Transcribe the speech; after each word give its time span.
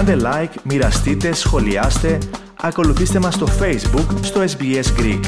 Κάντε 0.00 0.16
like, 0.24 0.62
μοιραστείτε, 0.64 1.32
σχολιάστε, 1.32 2.18
ακολουθήστε 2.56 3.18
μας 3.18 3.34
στο 3.34 3.46
Facebook, 3.46 4.18
στο 4.22 4.40
SBS 4.40 4.84
Greek. 4.98 5.20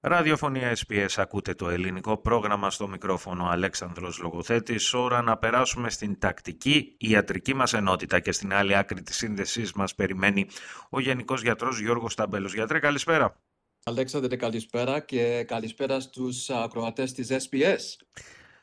Ραδιοφωνία 0.00 0.76
SPS 0.76 1.08
ακούτε 1.16 1.54
το 1.54 1.68
ελληνικό 1.68 2.16
πρόγραμμα 2.16 2.70
στο 2.70 2.88
μικρόφωνο 2.88 3.46
Αλέξανδρος 3.46 4.18
Λογοθέτης. 4.18 4.94
Ώρα 4.94 5.22
να 5.22 5.36
περάσουμε 5.36 5.90
στην 5.90 6.18
τακτική 6.18 6.96
ιατρική 6.98 7.54
μας 7.54 7.72
ενότητα 7.72 8.20
και 8.20 8.32
στην 8.32 8.54
άλλη 8.54 8.76
άκρη 8.76 9.02
της 9.02 9.16
σύνδεσής 9.16 9.72
μας 9.72 9.94
περιμένει 9.94 10.46
ο 10.90 11.00
Γενικός 11.00 11.42
Γιατρός 11.42 11.80
Γιώργος 11.80 12.14
Ταμπέλος. 12.14 12.54
Γιατρέ, 12.54 12.78
καλησπέρα. 12.78 13.40
Αλέξανδρε, 13.84 14.36
καλησπέρα 14.36 15.00
και 15.00 15.44
καλησπέρα 15.46 16.00
στους 16.00 16.50
ακροατές 16.50 17.12
της 17.12 17.30
SPS. 17.30 18.06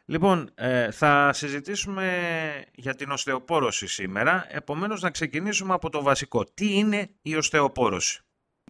Λοιπόν, 0.05 0.51
ε, 0.55 0.91
θα 0.91 1.33
συζητήσουμε 1.33 2.65
για 2.75 2.95
την 2.95 3.11
οστεοπόρωση 3.11 3.87
σήμερα, 3.87 4.45
επομένως 4.49 5.01
να 5.01 5.09
ξεκινήσουμε 5.09 5.73
από 5.73 5.89
το 5.89 6.01
βασικό. 6.01 6.43
Τι 6.43 6.77
είναι 6.77 7.09
η 7.21 7.35
οστεοπόρωση; 7.35 8.21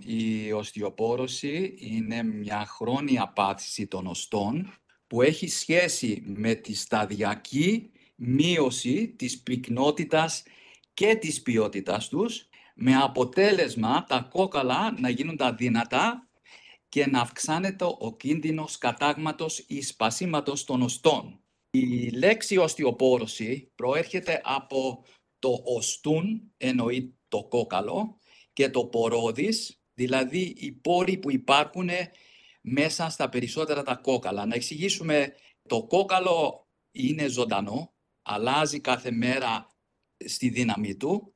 Η 0.06 0.52
οστεοπόρωση 0.52 1.76
είναι 1.78 2.24
μια 2.24 2.66
χρόνια 2.66 3.28
πάθηση 3.28 3.88
των 3.88 4.08
οστών 4.08 4.74
που 5.08 5.22
έχει 5.22 5.48
σχέση 5.48 6.24
με 6.26 6.54
τη 6.54 6.76
σταδιακή 6.76 7.92
μείωση 8.16 9.08
της 9.18 9.42
πυκνότητας 9.42 10.44
και 10.94 11.16
της 11.16 11.42
ποιότητας 11.42 12.08
τους 12.08 12.50
με 12.76 12.96
αποτέλεσμα 12.96 14.04
τα 14.04 14.28
κόκαλα 14.32 14.96
να 15.00 15.10
γίνονται 15.10 15.46
αδύνατα 15.46 16.28
και 16.92 17.08
να 17.08 17.22
αυξάνεται 17.22 17.86
ο 17.86 18.16
κίνδυνος 18.18 18.78
κατάγματος 18.78 19.64
ή 19.68 19.82
σπασίματος 19.82 20.64
των 20.64 20.82
οστών. 20.82 21.44
Η 21.70 22.10
λέξη 22.10 22.58
οστιοπόρωση 22.58 23.72
προέρχεται 23.76 24.42
από 24.44 25.06
το 25.40 25.62
οστούν, 25.66 26.54
εννοεί 26.58 27.18
το 27.28 27.44
κόκαλο, 27.44 28.20
και 28.54 28.70
το 28.70 28.86
πορόδις, 28.86 29.82
δηλαδή 29.94 30.56
οι 30.58 30.72
πόροι 30.72 31.18
που 31.18 31.32
υπάρχουν 31.32 31.90
μέσα 32.62 33.10
στα 33.10 33.30
περισσότερα 33.30 33.84
τα 33.84 33.96
κόκαλα. 33.96 34.46
Να 34.46 34.56
εξηγήσουμε, 34.56 35.34
το 35.68 35.84
κόκαλο 35.84 36.68
είναι 36.92 37.28
ζωντανό, 37.28 37.94
αλλάζει 38.22 38.80
κάθε 38.80 39.12
μέρα 39.12 39.68
στη 40.26 40.50
δύναμή 40.50 40.96
του. 40.96 41.34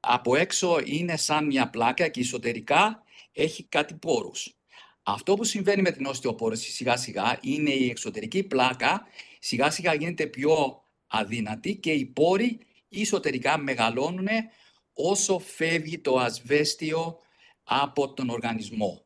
Από 0.00 0.36
έξω 0.36 0.80
είναι 0.84 1.16
σαν 1.16 1.46
μια 1.46 1.70
πλάκα 1.70 2.08
και 2.08 2.20
εσωτερικά 2.20 3.02
έχει 3.32 3.64
κάτι 3.64 3.94
πόρους. 3.94 4.56
Αυτό 5.02 5.34
που 5.34 5.44
συμβαίνει 5.44 5.82
με 5.82 5.90
την 5.90 6.06
οστεοπόρωση 6.06 6.70
σιγά 6.70 6.96
σιγά 6.96 7.38
είναι 7.42 7.70
η 7.70 7.90
εξωτερική 7.90 8.42
πλάκα 8.42 9.06
σιγά 9.38 9.70
σιγά 9.70 9.94
γίνεται 9.94 10.26
πιο 10.26 10.82
αδύνατη 11.06 11.76
και 11.76 11.92
οι 11.92 12.04
πόροι 12.04 12.58
εσωτερικά 12.88 13.58
μεγαλώνουν 13.58 14.28
όσο 14.92 15.38
φεύγει 15.38 15.98
το 15.98 16.16
ασβέστιο 16.18 17.18
από 17.62 18.12
τον 18.12 18.28
οργανισμό. 18.28 19.04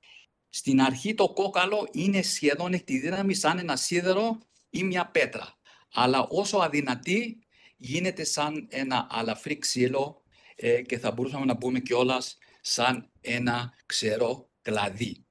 Στην 0.49 0.81
αρχή 0.81 1.15
το 1.15 1.29
κόκαλο 1.29 1.89
είναι 1.93 2.23
σχεδόν 2.23 2.73
εκ 2.73 2.83
τη 2.83 2.99
δύναμη 2.99 3.35
σαν 3.35 3.59
ένα 3.59 3.77
σίδερο 3.77 4.39
ή 4.71 4.85
μια 4.85 5.07
πέτρα. 5.07 5.59
Αλλά 5.93 6.27
όσο 6.31 6.59
αδυνατή 6.59 7.39
γίνεται 7.77 8.25
σαν 8.25 8.67
ένα 8.71 9.07
αλαφρύ 9.11 9.59
ξύλο 9.59 10.23
ε, 10.57 10.83
και 10.83 10.99
θα 10.99 11.11
μπορούσαμε 11.11 11.45
να 11.45 11.57
πούμε 11.57 11.81
κιόλας 11.81 12.39
σαν 12.61 13.11
ένα 13.21 13.73
ξερό 13.87 14.51
κλαδί 14.63 15.26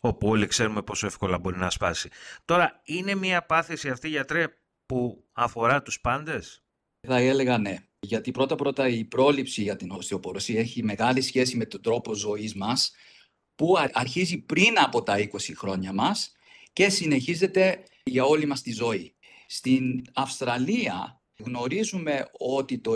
όπου 0.00 0.28
όλοι 0.28 0.46
ξέρουμε 0.46 0.82
πόσο 0.82 1.06
εύκολα 1.06 1.38
μπορεί 1.38 1.58
να 1.58 1.70
σπάσει. 1.70 2.08
Τώρα, 2.44 2.80
είναι 2.84 3.14
μια 3.14 3.42
πάθηση 3.46 3.88
αυτή, 3.88 4.08
γιατρέ, 4.08 4.46
που 4.86 5.24
αφορά 5.32 5.82
τους 5.82 6.00
πάντες; 6.00 6.62
Θα 7.00 7.16
έλεγα 7.16 7.58
ναι. 7.58 7.76
Γιατί 8.00 8.30
πρώτα-πρώτα 8.30 8.88
η 8.88 9.04
πρόληψη 9.04 9.62
για 9.62 9.76
την 9.76 9.90
οστεοπορωσία 9.90 10.60
έχει 10.60 10.82
μεγάλη 10.82 11.20
σχέση 11.20 11.56
με 11.56 11.64
τον 11.64 11.82
τρόπο 11.82 12.14
ζωής 12.14 12.54
μας, 12.54 12.92
που 13.54 13.74
αρχίζει 13.92 14.38
πριν 14.38 14.78
από 14.78 15.02
τα 15.02 15.18
20 15.18 15.52
χρόνια 15.56 15.92
μας 15.92 16.32
και 16.72 16.88
συνεχίζεται 16.88 17.82
για 18.04 18.24
όλη 18.24 18.46
μας 18.46 18.62
τη 18.62 18.72
ζωή. 18.72 19.14
Στην 19.46 20.04
Αυστραλία 20.14 21.22
γνωρίζουμε 21.38 22.24
ότι 22.38 22.78
το 22.78 22.92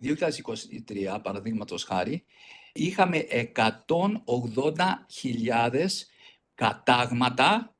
2023, 0.00 1.20
παραδείγματος 1.22 1.84
χάρη, 1.84 2.24
είχαμε 2.78 3.26
180.000 3.54 5.86
κατάγματα 6.54 7.76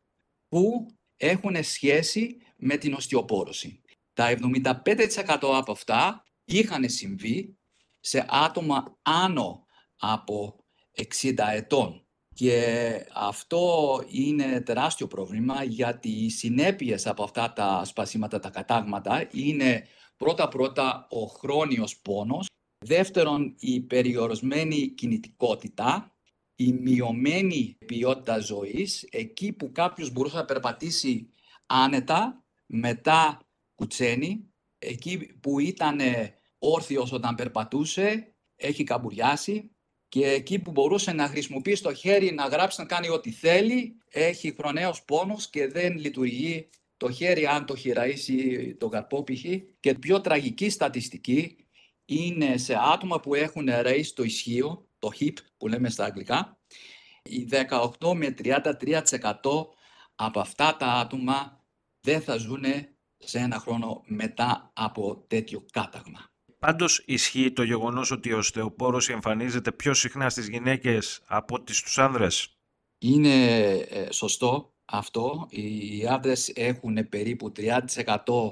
που 0.49 0.87
έχουν 1.17 1.65
σχέση 1.65 2.37
με 2.57 2.77
την 2.77 2.95
οστιοπόρωση. 2.95 3.81
Τα 4.13 4.37
75% 4.41 4.75
από 5.41 5.73
αυτά 5.73 6.25
είχαν 6.45 6.89
συμβεί 6.89 7.59
σε 8.01 8.27
άτομα 8.29 8.99
άνω 9.03 9.67
από 9.97 10.65
60 11.21 11.33
ετών. 11.53 12.03
Και 12.35 13.07
αυτό 13.13 14.05
είναι 14.09 14.61
τεράστιο 14.61 15.07
πρόβλημα 15.07 15.65
γιατί 15.65 16.09
οι 16.09 16.31
συνέπειες 16.31 17.07
από 17.07 17.23
αυτά 17.23 17.53
τα 17.53 17.85
σπασίματα, 17.85 18.39
τα 18.39 18.51
κατάγματα 18.51 19.29
είναι 19.33 19.87
πρώτα-πρώτα 20.17 21.07
ο 21.11 21.27
χρόνιος 21.27 21.99
πόνος 21.99 22.48
Δεύτερον, 22.79 23.55
η 23.59 23.81
περιορισμένη 23.81 24.89
κινητικότητα, 24.89 26.17
η 26.55 26.73
μειωμένη 26.73 27.77
ποιότητα 27.87 28.39
ζωής, 28.39 29.07
εκεί 29.11 29.53
που 29.53 29.73
κάποιος 29.73 30.11
μπορούσε 30.13 30.37
να 30.37 30.45
περπατήσει 30.45 31.29
άνετα, 31.67 32.45
μετά 32.67 33.49
κουτσένει, 33.75 34.53
εκεί 34.79 35.19
που 35.41 35.59
ήταν 35.59 36.01
όρθιος 36.59 37.13
όταν 37.13 37.35
περπατούσε, 37.35 38.35
έχει 38.57 38.85
καμπουριάσει 38.85 39.71
και 40.09 40.27
εκεί 40.27 40.59
που 40.59 40.71
μπορούσε 40.71 41.13
να 41.13 41.29
χρησιμοποιήσει 41.29 41.83
το 41.83 41.95
χέρι, 41.95 42.33
να 42.33 42.47
γράψει, 42.47 42.81
να 42.81 42.87
κάνει 42.87 43.09
ό,τι 43.09 43.31
θέλει, 43.31 43.97
έχει 44.11 44.55
χρονέος 44.55 45.05
πόνος 45.05 45.51
και 45.51 45.67
δεν 45.67 45.97
λειτουργεί 45.99 46.69
το 46.97 47.11
χέρι 47.11 47.47
αν 47.47 47.67
το 47.67 47.77
χειραίσει 47.77 48.75
το 48.79 48.89
καρπό 48.89 49.25
Και 49.81 49.95
πιο 49.95 50.21
τραγική 50.21 50.71
στατιστική 50.71 51.68
είναι 52.09 52.57
σε 52.57 52.77
άτομα 52.93 53.21
που 53.21 53.35
έχουν 53.35 53.69
race 53.69 54.07
το 54.15 54.23
ισχύο, 54.23 54.89
το 54.99 55.11
HIP 55.21 55.33
που 55.57 55.69
λέμε 55.69 55.91
στα 55.91 56.05
αγγλικά, 56.05 56.59
οι 57.23 57.49
18 57.99 58.15
με 58.15 58.35
33% 58.43 59.03
από 60.15 60.41
αυτά 60.41 60.77
τα 60.77 60.87
άτομα 60.87 61.65
δεν 62.01 62.21
θα 62.21 62.37
ζουν 62.37 62.65
σε 63.19 63.39
ένα 63.39 63.59
χρόνο 63.59 64.03
μετά 64.07 64.71
από 64.75 65.25
τέτοιο 65.27 65.65
κάταγμα. 65.73 66.31
Πάντως 66.59 67.03
ισχύει 67.07 67.53
το 67.53 67.63
γεγονός 67.63 68.11
ότι 68.11 68.29
η 68.29 68.33
οστεοπόρωση 68.33 69.13
εμφανίζεται 69.13 69.73
πιο 69.73 69.95
συχνά 69.95 70.31
στις 70.31 70.49
γυναίκες 70.49 71.21
από 71.27 71.55
ότι 71.55 71.75
στους 71.75 71.99
άνδρες; 71.99 72.57
Είναι 72.99 73.45
ε, 73.73 74.13
σωστό 74.13 74.75
αυτό. 74.85 75.47
Οι 75.51 76.07
άνδρες 76.07 76.53
έχουν 76.55 77.09
περίπου 77.09 77.53
30% 77.57 78.51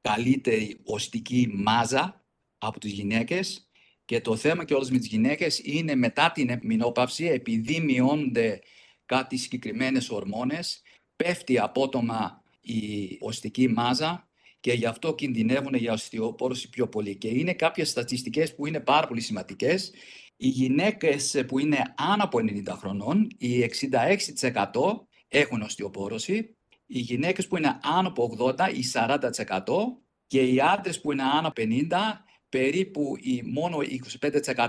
καλύτερη 0.00 0.80
οστική 0.84 1.52
μάζα 1.54 2.19
από 2.60 2.80
τις 2.80 2.92
γυναίκες 2.92 3.68
και 4.04 4.20
το 4.20 4.36
θέμα 4.36 4.64
και 4.64 4.74
όλες 4.74 4.90
με 4.90 4.98
τις 4.98 5.06
γυναίκες 5.06 5.60
είναι 5.64 5.94
μετά 5.94 6.32
την 6.32 6.58
μηνόπαυση 6.62 7.24
επειδή 7.24 7.80
μειώνονται 7.80 8.60
κάτι 9.06 9.36
συγκεκριμένες 9.36 10.10
ορμόνες 10.10 10.82
πέφτει 11.16 11.58
απότομα 11.58 12.42
η 12.60 13.16
οστική 13.20 13.68
μάζα 13.68 14.28
και 14.60 14.72
γι' 14.72 14.86
αυτό 14.86 15.14
κινδυνεύουν 15.14 15.74
για 15.74 15.92
οστεοπόρωση 15.92 16.68
πιο 16.68 16.88
πολύ. 16.88 17.16
Και 17.16 17.28
είναι 17.28 17.54
κάποιες 17.54 17.88
στατιστικές 17.88 18.54
που 18.54 18.66
είναι 18.66 18.80
πάρα 18.80 19.06
πολύ 19.06 19.20
σημαντικές. 19.20 19.92
Οι 20.36 20.48
γυναίκες 20.48 21.44
που 21.46 21.58
είναι 21.58 21.94
άνω 21.96 22.24
από 22.24 22.38
90 22.38 22.76
χρονών, 22.76 23.28
οι 23.38 23.62
66% 23.62 25.06
έχουν 25.28 25.62
οστεοπόρωση. 25.62 26.56
Οι 26.86 26.98
γυναίκες 26.98 27.46
που 27.46 27.56
είναι 27.56 27.78
άνω 27.82 28.08
από 28.08 28.36
80, 28.38 28.72
οι 28.74 28.82
40% 28.82 30.02
και 30.26 30.42
οι 30.42 30.60
άντρες 30.60 31.00
που 31.00 31.12
είναι 31.12 31.22
άνω 31.22 31.48
από 31.48 31.62
50, 31.62 32.24
περίπου 32.50 33.16
οι 33.20 33.42
μόνο 33.42 33.78
25% 34.20 34.66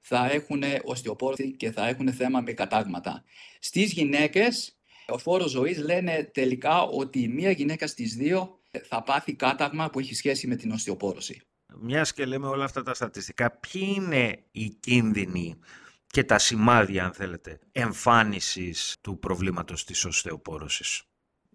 θα 0.00 0.30
έχουν 0.30 0.62
οστεοπόρθη 0.84 1.52
και 1.52 1.70
θα 1.70 1.88
έχουν 1.88 2.12
θέμα 2.12 2.40
με 2.40 2.52
κατάγματα. 2.52 3.24
Στις 3.58 3.92
γυναίκες, 3.92 4.78
ο 5.06 5.18
φόρος 5.18 5.50
ζωής 5.50 5.78
λένε 5.78 6.30
τελικά 6.34 6.82
ότι 6.82 7.28
μία 7.28 7.50
γυναίκα 7.50 7.86
στις 7.86 8.14
δύο 8.14 8.58
θα 8.88 9.02
πάθει 9.02 9.34
κάταγμα 9.34 9.90
που 9.90 9.98
έχει 9.98 10.14
σχέση 10.14 10.46
με 10.46 10.56
την 10.56 10.70
οστεοπόρωση. 10.70 11.40
Μιας 11.80 12.12
και 12.12 12.24
λέμε 12.24 12.46
όλα 12.46 12.64
αυτά 12.64 12.82
τα 12.82 12.94
στατιστικά, 12.94 13.50
ποιοι 13.50 13.92
είναι 13.96 14.44
οι 14.50 14.68
κίνδυνοι 14.68 15.58
και 16.06 16.24
τα 16.24 16.38
σημάδια, 16.38 17.04
αν 17.04 17.12
θέλετε, 17.12 17.58
εμφάνισης 17.72 18.96
του 19.00 19.18
προβλήματος 19.18 19.84
της 19.84 20.04
οστεοπόρωσης; 20.04 21.02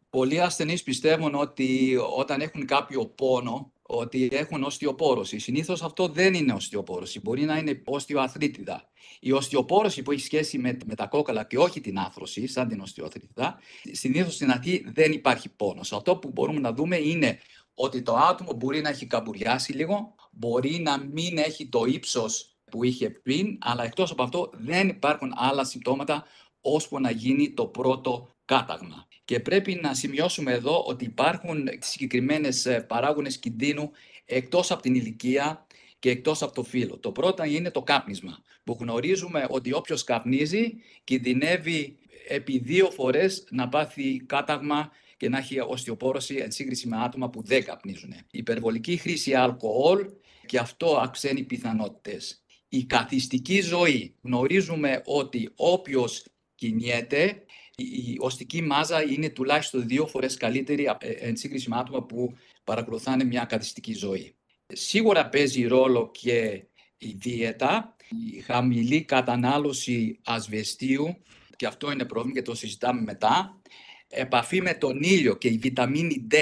Πολλοί 0.09 0.41
ασθενείς 0.41 0.83
πιστεύουν 0.83 1.35
ότι 1.35 1.97
όταν 2.15 2.41
έχουν 2.41 2.65
κάποιο 2.65 3.05
πόνο, 3.05 3.71
ότι 3.91 4.29
έχουν 4.31 4.63
οστιοπόρωση. 4.63 5.39
Συνήθως 5.39 5.81
αυτό 5.83 6.07
δεν 6.07 6.33
είναι 6.33 6.53
οστιοπόρωση. 6.53 7.19
Μπορεί 7.19 7.45
να 7.45 7.57
είναι 7.57 7.81
οστιοαθλήτιδα. 7.85 8.89
Η 9.19 9.31
οστιοπόρωση 9.31 10.01
που 10.01 10.11
έχει 10.11 10.21
σχέση 10.21 10.57
με, 10.57 10.77
με 10.85 10.95
τα 10.95 11.07
κόκαλα 11.07 11.43
και 11.43 11.57
όχι 11.57 11.81
την 11.81 11.97
άθρωση, 11.97 12.47
σαν 12.47 12.67
την 12.67 12.79
οστιοαθλήτιδα, 12.79 13.59
συνήθως 13.91 14.33
στην 14.33 14.51
αρχή 14.51 14.85
δεν 14.93 15.11
υπάρχει 15.11 15.49
πόνος. 15.49 15.93
Αυτό 15.93 16.17
που 16.17 16.29
μπορούμε 16.31 16.59
να 16.59 16.73
δούμε 16.73 16.97
είναι 16.97 17.39
ότι 17.73 18.01
το 18.01 18.15
άτομο 18.15 18.53
μπορεί 18.53 18.81
να 18.81 18.89
έχει 18.89 19.05
καμπουριάσει 19.05 19.73
λίγο, 19.73 20.15
μπορεί 20.31 20.79
να 20.79 20.97
μην 20.97 21.37
έχει 21.37 21.69
το 21.69 21.85
ύψος 21.85 22.57
που 22.71 22.83
είχε 22.83 23.09
πριν, 23.09 23.57
αλλά 23.61 23.83
εκτός 23.83 24.11
από 24.11 24.23
αυτό 24.23 24.49
δεν 24.53 24.87
υπάρχουν 24.87 25.33
άλλα 25.35 25.63
συμπτώματα 25.63 26.25
ώσπου 26.61 26.99
να 26.99 27.11
γίνει 27.11 27.53
το 27.53 27.65
πρώτο 27.67 28.35
κάταγμα. 28.45 29.07
Και 29.29 29.39
πρέπει 29.39 29.79
να 29.81 29.93
σημειώσουμε 29.93 30.51
εδώ 30.51 30.83
ότι 30.87 31.05
υπάρχουν 31.05 31.69
συγκεκριμένες 31.79 32.65
ε, 32.65 32.81
παράγονες 32.81 33.37
κινδύνου 33.37 33.91
εκτός 34.25 34.71
από 34.71 34.81
την 34.81 34.95
ηλικία 34.95 35.67
και 35.99 36.09
εκτός 36.09 36.41
από 36.41 36.53
το 36.53 36.63
φύλλο. 36.63 36.97
Το 36.97 37.11
πρώτο 37.11 37.43
είναι 37.43 37.71
το 37.71 37.81
κάπνισμα, 37.81 38.43
που 38.63 38.77
γνωρίζουμε 38.79 39.45
ότι 39.49 39.73
όποιος 39.73 40.03
καπνίζει 40.03 40.73
κινδυνεύει 41.03 41.97
επί 42.27 42.57
δύο 42.57 42.89
φορές 42.89 43.47
να 43.49 43.69
πάθει 43.69 44.23
κάταγμα 44.25 44.91
και 45.17 45.29
να 45.29 45.37
έχει 45.37 45.59
οστεοπόρωση 45.59 46.35
εν 46.35 46.51
σύγκριση 46.51 46.87
με 46.87 46.97
άτομα 47.03 47.29
που 47.29 47.43
δεν 47.43 47.63
καπνίζουν. 47.63 48.11
Η 48.11 48.25
υπερβολική 48.31 48.97
χρήση 48.97 49.33
αλκοόλ 49.33 50.09
και 50.45 50.57
αυτό 50.57 50.97
αυξάνει 50.97 51.43
πιθανότητες. 51.43 52.43
Η 52.69 52.83
καθιστική 52.83 53.61
ζωή. 53.61 54.15
Γνωρίζουμε 54.21 55.01
ότι 55.05 55.49
όποιος 55.55 56.25
κινιέται, 56.55 57.43
η 57.83 58.17
οστική 58.19 58.61
μάζα 58.61 59.03
είναι 59.03 59.29
τουλάχιστον 59.29 59.87
δύο 59.87 60.07
φορές 60.07 60.37
καλύτερη 60.37 60.83
ε, 60.99 61.09
εν 61.09 61.35
σύγκριση 61.35 61.69
με 61.69 61.77
άτομα 61.77 62.03
που 62.03 62.33
παρακολουθάνε 62.63 63.23
μια 63.23 63.45
καθιστική 63.45 63.93
ζωή. 63.93 64.35
Σίγουρα 64.67 65.29
παίζει 65.29 65.67
ρόλο 65.67 66.11
και 66.11 66.63
η 66.97 67.15
δίαιτα, 67.17 67.95
η 68.35 68.39
χαμηλή 68.39 69.03
κατανάλωση 69.03 70.19
ασβεστίου 70.23 71.17
και 71.55 71.65
αυτό 71.65 71.91
είναι 71.91 72.05
πρόβλημα 72.05 72.35
και 72.35 72.45
το 72.45 72.55
συζητάμε 72.55 73.01
μετά. 73.01 73.61
Επαφή 74.07 74.61
με 74.61 74.73
τον 74.73 75.01
ήλιο 75.01 75.35
και 75.35 75.47
η 75.47 75.57
βιταμίνη 75.57 76.27
D. 76.31 76.35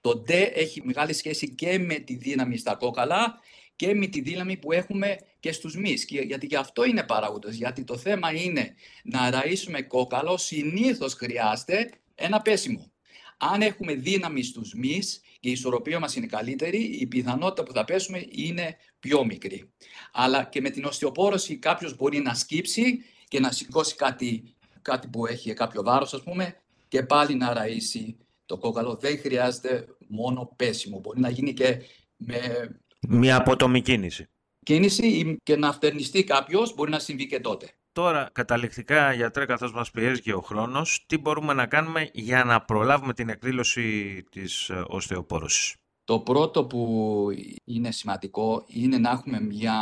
Το 0.00 0.24
D 0.26 0.30
έχει 0.54 0.82
μεγάλη 0.84 1.12
σχέση 1.12 1.54
και 1.54 1.78
με 1.78 1.94
τη 1.94 2.14
δύναμη 2.14 2.56
στα 2.56 2.74
κόκαλα 2.74 3.40
και 3.80 3.94
με 3.94 4.06
τη 4.06 4.20
δύναμη 4.20 4.56
που 4.56 4.72
έχουμε 4.72 5.18
και 5.40 5.52
στους 5.52 5.76
μυς. 5.76 6.04
Γιατί 6.04 6.46
γι' 6.46 6.56
αυτό 6.56 6.84
είναι 6.84 7.02
παράγοντος. 7.02 7.54
Γιατί 7.54 7.84
το 7.84 7.96
θέμα 7.96 8.32
είναι 8.32 8.74
να 9.04 9.30
ραΐσουμε 9.32 9.86
κόκαλο, 9.86 10.36
συνήθως 10.36 11.14
χρειάζεται 11.14 11.90
ένα 12.14 12.42
πέσιμο. 12.42 12.92
Αν 13.38 13.62
έχουμε 13.62 13.94
δύναμη 13.94 14.42
στους 14.42 14.74
μυς 14.74 15.20
και 15.40 15.48
η 15.48 15.52
ισορροπία 15.52 15.98
μας 15.98 16.14
είναι 16.14 16.26
καλύτερη, 16.26 16.78
η 16.78 17.06
πιθανότητα 17.06 17.62
που 17.62 17.72
θα 17.72 17.84
πέσουμε 17.84 18.26
είναι 18.30 18.76
πιο 18.98 19.24
μικρή. 19.24 19.70
Αλλά 20.12 20.44
και 20.44 20.60
με 20.60 20.70
την 20.70 20.84
οστεοπόρωση 20.84 21.56
κάποιος 21.56 21.96
μπορεί 21.96 22.18
να 22.18 22.34
σκύψει 22.34 23.04
και 23.28 23.40
να 23.40 23.52
σηκώσει 23.52 23.94
κάτι, 23.94 24.54
κάτι 24.82 25.08
που 25.08 25.26
έχει 25.26 25.52
κάποιο 25.52 25.82
βάρος, 25.82 26.14
ας 26.14 26.22
πούμε, 26.22 26.56
και 26.88 27.02
πάλι 27.02 27.34
να 27.34 27.52
ραΐσει 27.56 28.16
το 28.46 28.58
κόκαλο. 28.58 28.94
Δεν 28.94 29.18
χρειάζεται 29.18 29.86
μόνο 30.08 30.52
πέσιμο. 30.56 30.98
Μπορεί 30.98 31.20
να 31.20 31.30
γίνει 31.30 31.52
και 31.52 31.78
με 32.16 32.70
μια 33.08 33.36
απότομη 33.36 33.82
κίνηση. 33.82 34.28
Κίνηση 34.62 35.36
και 35.42 35.56
να 35.56 35.72
φτερνιστεί 35.72 36.24
κάποιος 36.24 36.74
μπορεί 36.74 36.90
να 36.90 36.98
συμβεί 36.98 37.26
και 37.26 37.40
τότε. 37.40 37.70
Τώρα, 37.92 38.28
καταληκτικά, 38.32 39.12
γιατρέ, 39.12 39.44
καθώς 39.44 39.72
μας 39.72 39.90
πιέζει 39.90 40.20
και 40.20 40.32
ο 40.32 40.40
χρόνος, 40.40 41.04
τι 41.06 41.18
μπορούμε 41.18 41.52
να 41.52 41.66
κάνουμε 41.66 42.10
για 42.12 42.44
να 42.44 42.60
προλάβουμε 42.60 43.14
την 43.14 43.28
εκδήλωση 43.28 44.22
της 44.30 44.68
ε, 44.68 44.84
οστεοπόρωσης; 44.88 45.74
Το 46.04 46.18
πρώτο 46.20 46.64
που 46.64 47.28
είναι 47.64 47.90
σημαντικό 47.90 48.64
είναι 48.66 48.98
να 48.98 49.10
έχουμε 49.10 49.40
μια 49.40 49.74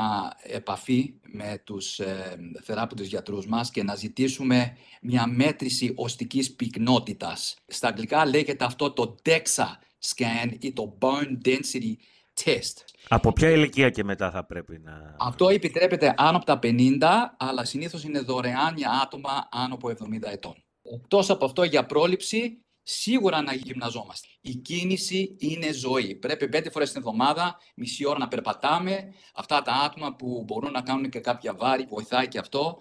επαφή 0.42 1.14
με 1.22 1.62
τους 1.64 1.98
ε, 1.98 2.38
θεράπευτους 2.62 3.06
γιατρούς 3.06 3.46
μας 3.46 3.70
και 3.70 3.82
να 3.82 3.94
ζητήσουμε 3.94 4.76
μια 5.02 5.26
μέτρηση 5.26 5.92
οστικής 5.96 6.54
πυκνότητας. 6.54 7.56
Στα 7.66 7.88
αγγλικά 7.88 8.26
λέγεται 8.26 8.64
αυτό 8.64 8.90
το 8.90 9.16
DEXA 9.24 9.66
scan 10.04 10.56
ή 10.58 10.72
το 10.72 10.98
Bone 11.00 11.46
Density 11.48 11.94
Test. 12.44 12.84
Από 13.08 13.32
ποια 13.32 13.50
ηλικία 13.50 13.90
και 13.90 14.04
μετά 14.04 14.30
θα 14.30 14.44
πρέπει 14.44 14.78
να... 14.78 15.16
Αυτό 15.18 15.48
επιτρέπεται 15.48 16.14
άνω 16.16 16.36
από 16.36 16.46
τα 16.46 16.58
50, 16.62 17.00
αλλά 17.36 17.64
συνήθως 17.64 18.04
είναι 18.04 18.20
δωρεάν 18.20 18.76
για 18.76 19.00
άτομα 19.02 19.48
άνω 19.50 19.74
από 19.74 19.88
70 19.88 19.94
ετών. 20.32 20.54
Εκτός 20.82 21.30
από 21.30 21.44
αυτό 21.44 21.62
για 21.62 21.86
πρόληψη, 21.86 22.62
σίγουρα 22.82 23.42
να 23.42 23.52
γυμναζόμαστε. 23.54 24.28
Η 24.40 24.54
κίνηση 24.54 25.36
είναι 25.38 25.72
ζωή. 25.72 26.14
Πρέπει 26.14 26.48
πέντε 26.48 26.70
φορές 26.70 26.90
την 26.92 26.98
εβδομάδα, 27.00 27.56
μισή 27.74 28.06
ώρα 28.06 28.18
να 28.18 28.28
περπατάμε. 28.28 29.14
Αυτά 29.34 29.62
τα 29.62 29.72
άτομα 29.72 30.14
που 30.14 30.44
μπορούν 30.46 30.72
να 30.72 30.80
κάνουν 30.80 31.08
και 31.08 31.20
κάποια 31.20 31.54
βάρη, 31.54 31.86
βοηθάει 31.88 32.28
και 32.28 32.38
αυτό. 32.38 32.78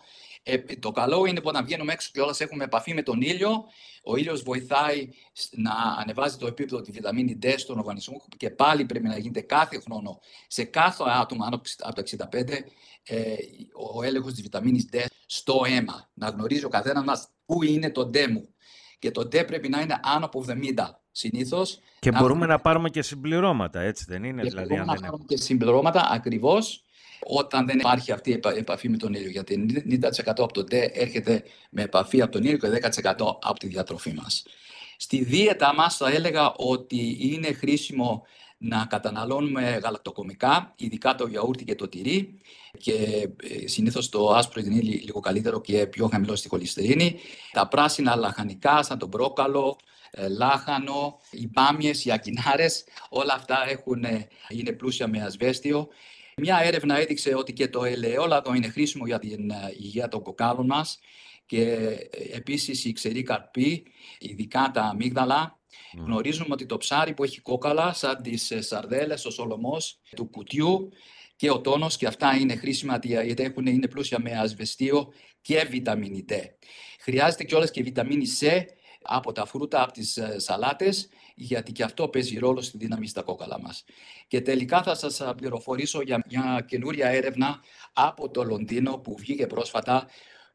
Ε, 0.49 0.57
το 0.79 0.91
καλό 0.91 1.25
είναι 1.25 1.41
που 1.41 1.47
όταν 1.47 1.65
βγαίνουμε 1.65 1.93
έξω 1.93 2.09
και 2.13 2.21
όλα 2.21 2.35
έχουμε 2.37 2.63
επαφή 2.63 2.93
με 2.93 3.01
τον 3.01 3.21
ήλιο, 3.21 3.65
ο 4.03 4.15
ήλιος 4.15 4.41
βοηθάει 4.43 5.09
να 5.51 5.71
ανεβάζει 5.99 6.37
το 6.37 6.47
επίπεδο 6.47 6.81
τη 6.81 6.91
βιταμίνη 6.91 7.39
D 7.43 7.53
στον 7.57 7.77
οργανισμό 7.77 8.21
και 8.37 8.49
πάλι 8.49 8.85
πρέπει 8.85 9.07
να 9.07 9.17
γίνεται 9.17 9.41
κάθε 9.41 9.79
χρόνο 9.79 10.19
σε 10.47 10.63
κάθε 10.63 11.03
άτομο 11.07 11.43
άνω 11.45 11.61
από 11.79 12.03
τα 12.03 12.29
65 12.31 12.49
ε, 13.03 13.35
ο 13.95 14.03
έλεγχος 14.03 14.33
της 14.33 14.41
βιταμίνης 14.41 14.89
D 14.93 15.05
στο 15.25 15.61
αίμα. 15.67 16.09
Να 16.13 16.29
γνωρίζει 16.29 16.65
ο 16.65 16.69
καθένας 16.69 17.03
μας 17.03 17.27
πού 17.45 17.63
είναι 17.63 17.91
το 17.91 18.09
D 18.13 18.27
μου. 18.27 18.49
Και 18.99 19.11
το 19.11 19.21
D 19.21 19.47
πρέπει 19.47 19.69
να 19.69 19.81
είναι 19.81 19.99
άνω 20.03 20.25
από 20.25 20.45
70 20.47 20.53
συνήθως. 21.11 21.79
Και 21.99 22.11
μπορούμε 22.11 22.45
να 22.45 22.59
πάρουμε 22.59 22.89
και 22.89 23.01
συμπληρώματα, 23.01 23.79
έτσι 23.79 24.05
δεν 24.07 24.23
είναι. 24.23 24.41
Και 24.41 24.49
δηλαδή, 24.49 24.67
μπορούμε 24.67 24.93
να 24.93 25.01
πάρουμε 25.01 25.23
και 25.27 25.37
συμπληρώματα 25.37 26.09
ακριβώς 26.11 26.86
όταν 27.23 27.65
δεν 27.65 27.79
υπάρχει 27.79 28.11
αυτή 28.11 28.29
η 28.29 28.39
επαφή 28.57 28.89
με 28.89 28.97
τον 28.97 29.13
ήλιο. 29.13 29.29
Γιατί 29.29 29.65
90% 30.01 30.09
από 30.25 30.53
το 30.53 30.63
ΤΕ 30.63 30.91
έρχεται 30.93 31.43
με 31.69 31.81
επαφή 31.81 32.21
από 32.21 32.31
τον 32.31 32.43
ήλιο 32.43 32.57
και 32.57 32.67
10% 33.03 33.15
από 33.41 33.59
τη 33.59 33.67
διατροφή 33.67 34.13
μας. 34.13 34.43
Στη 34.97 35.23
δίαιτα 35.23 35.73
μας 35.73 35.97
θα 35.97 36.09
έλεγα 36.09 36.53
ότι 36.55 37.17
είναι 37.19 37.53
χρήσιμο 37.53 38.25
να 38.57 38.85
καταναλώνουμε 38.89 39.79
γαλακτοκομικά, 39.83 40.73
ειδικά 40.75 41.15
το 41.15 41.27
γιαούρτι 41.27 41.63
και 41.63 41.75
το 41.75 41.87
τυρί 41.87 42.39
και 42.77 42.93
ε, 43.43 43.67
συνήθως 43.67 44.09
το 44.09 44.29
άσπρο 44.29 44.61
είναι 44.61 44.81
λίγο 44.81 45.19
καλύτερο 45.19 45.61
και 45.61 45.87
πιο 45.87 46.07
χαμηλό 46.07 46.35
στη 46.35 46.47
χολυστερίνη. 46.47 47.19
Τα 47.51 47.67
πράσινα 47.67 48.15
λαχανικά 48.15 48.83
σαν 48.83 48.97
το 48.97 49.07
μπρόκαλο, 49.07 49.77
ε, 50.11 50.27
λάχανο, 50.27 51.19
οι 51.31 51.47
μπάμιες, 51.51 52.05
οι 52.05 52.11
ακινάρες, 52.11 52.83
όλα 53.09 53.33
αυτά 53.33 53.69
έχουν, 53.69 54.03
ε, 54.03 54.27
είναι 54.49 54.71
πλούσια 54.71 55.07
με 55.07 55.21
ασβέστιο 55.21 55.87
μια 56.41 56.59
έρευνα 56.63 56.99
έδειξε 56.99 57.35
ότι 57.35 57.53
και 57.53 57.67
το 57.67 57.83
ελαιόλαδο 57.83 58.53
είναι 58.53 58.67
χρήσιμο 58.67 59.05
για 59.05 59.19
την 59.19 59.49
ε, 59.49 59.73
υγεία 59.77 60.07
των 60.07 60.21
κοκάλων 60.21 60.65
μας 60.65 60.99
και 61.45 61.61
ε, 61.61 62.35
επίσης 62.35 62.85
η 62.85 62.91
ξερή 62.91 63.23
καρπή, 63.23 63.85
ειδικά 64.19 64.71
τα 64.73 64.81
αμύγδαλα. 64.81 65.59
Γνωρίζουμε 65.97 66.47
ότι 66.51 66.65
το 66.65 66.77
ψάρι 66.77 67.13
που 67.13 67.23
έχει 67.23 67.41
κόκαλα, 67.41 67.93
σαν 67.93 68.21
τις 68.21 68.51
ε, 68.51 68.61
σαρδέλες, 68.61 69.25
ο 69.25 69.31
σολομός 69.31 69.99
του 70.15 70.29
κουτιού 70.29 70.89
και 71.35 71.49
ο 71.49 71.61
τόνος 71.61 71.97
και 71.97 72.07
αυτά 72.07 72.35
είναι 72.35 72.55
χρήσιμα 72.55 72.99
γιατί 73.03 73.43
έχουν, 73.43 73.65
είναι 73.65 73.87
πλούσια 73.87 74.19
με 74.19 74.31
ασβεστίο 74.31 75.13
και 75.41 75.67
βιταμίνη 75.69 76.25
D. 76.29 76.33
Χρειάζεται 76.99 77.43
κιόλας 77.43 77.71
και 77.71 77.83
βιταμίνη 77.83 78.25
C 78.39 78.61
από 79.01 79.31
τα 79.31 79.45
φρούτα, 79.45 79.83
από 79.83 79.91
τις 79.91 80.19
σαλάτες 80.37 81.09
γιατί 81.39 81.71
και 81.71 81.83
αυτό 81.83 82.07
παίζει 82.07 82.37
ρόλο 82.37 82.61
στη 82.61 82.77
δύναμη 82.77 83.07
στα 83.07 83.21
κόκαλα 83.21 83.59
μας. 83.61 83.83
Και 84.27 84.41
τελικά 84.41 84.83
θα 84.83 84.95
σας 84.95 85.21
πληροφορήσω 85.37 86.01
για 86.01 86.21
μια 86.29 86.65
καινούρια 86.67 87.07
έρευνα 87.07 87.59
από 87.93 88.29
το 88.29 88.43
Λονδίνο 88.43 88.97
που 88.97 89.15
βγήκε 89.17 89.47
πρόσφατα 89.47 90.07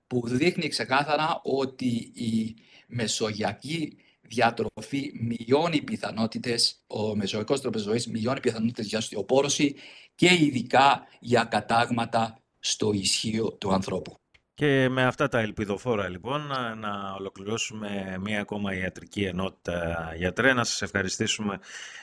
που 0.06 0.28
δείχνει 0.28 0.68
ξεκάθαρα 0.68 1.40
ότι 1.42 2.12
η 2.14 2.56
μεσογειακή 2.86 3.96
διατροφή 4.20 5.12
μειώνει 5.20 5.82
πιθανότητες, 5.82 6.82
ο 6.86 7.16
μεσογειακός 7.16 7.60
τρόπος 7.60 7.82
ζωής 7.82 8.06
μειώνει 8.06 8.40
πιθανότητες 8.40 8.86
για 8.86 8.98
οστεοπόρωση 8.98 9.74
και 10.14 10.34
ειδικά 10.34 11.06
για 11.20 11.44
κατάγματα 11.44 12.42
στο 12.58 12.92
ισχύο 12.92 13.52
του 13.52 13.72
ανθρώπου. 13.72 14.21
Και 14.62 14.88
με 14.88 15.04
αυτά 15.04 15.28
τα 15.28 15.38
ελπιδοφόρα 15.38 16.08
λοιπόν 16.08 16.46
να 16.76 17.14
ολοκληρώσουμε 17.18 18.18
μία 18.20 18.40
ακόμα 18.40 18.74
ιατρική 18.74 19.22
ενότητα 19.24 20.12
γιατρέ. 20.16 20.52
Να 20.52 20.64
σας 20.64 20.82
ευχαριστήσουμε 20.82 21.58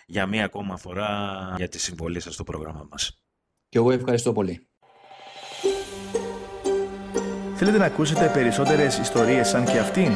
για 0.05 0.25
μία 0.25 0.45
ακόμα 0.45 0.77
φορά 0.77 1.09
για 1.57 1.67
τη 1.67 1.79
συμβολή 1.79 2.19
σας 2.19 2.33
στο 2.33 2.43
πρόγραμμα 2.43 2.87
μας. 2.91 3.23
Και 3.69 3.77
εγώ 3.77 3.91
ευχαριστώ 3.91 4.33
πολύ. 4.33 4.67
Θέλετε 7.55 7.77
να 7.77 7.85
ακούσετε 7.85 8.31
περισσότερες 8.33 8.97
ιστορίες 8.97 9.47
σαν 9.47 9.65
και 9.65 9.79
αυτήν; 9.79 10.11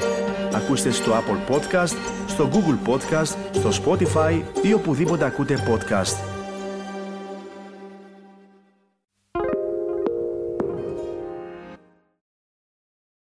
Ακούστε 0.54 0.92
στο 0.92 1.12
Apple 1.12 1.54
Podcast, 1.54 1.98
στο 2.28 2.50
Google 2.54 2.90
Podcast, 2.90 3.36
στο 3.52 3.70
Spotify 3.84 4.44
ή 4.62 4.74
οπουδήποτε 4.74 5.26
ακούτε 5.26 5.58
podcast. 5.68 6.33